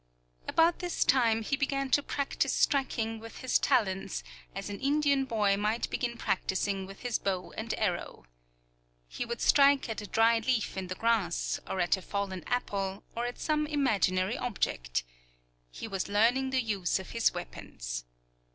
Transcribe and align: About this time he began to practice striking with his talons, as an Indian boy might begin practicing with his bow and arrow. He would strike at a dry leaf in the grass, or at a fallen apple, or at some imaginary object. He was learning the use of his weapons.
About 0.47 0.79
this 0.79 1.03
time 1.05 1.43
he 1.43 1.55
began 1.55 1.91
to 1.91 2.01
practice 2.01 2.53
striking 2.53 3.19
with 3.19 3.37
his 3.41 3.59
talons, 3.59 4.23
as 4.55 4.67
an 4.67 4.79
Indian 4.79 5.25
boy 5.25 5.55
might 5.57 5.87
begin 5.91 6.17
practicing 6.17 6.87
with 6.87 7.01
his 7.01 7.19
bow 7.19 7.51
and 7.51 7.71
arrow. 7.77 8.25
He 9.07 9.25
would 9.25 9.41
strike 9.41 9.87
at 9.89 10.01
a 10.01 10.07
dry 10.07 10.39
leaf 10.39 10.75
in 10.75 10.87
the 10.87 10.95
grass, 10.95 11.59
or 11.67 11.79
at 11.79 11.97
a 11.97 12.01
fallen 12.01 12.43
apple, 12.47 13.03
or 13.15 13.27
at 13.27 13.37
some 13.37 13.67
imaginary 13.67 14.39
object. 14.39 15.03
He 15.69 15.87
was 15.87 16.09
learning 16.09 16.49
the 16.49 16.63
use 16.63 16.97
of 16.97 17.11
his 17.11 17.31
weapons. 17.35 18.05